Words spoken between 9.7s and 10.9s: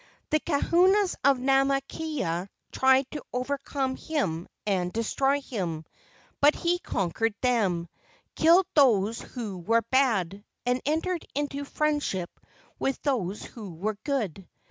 bad, and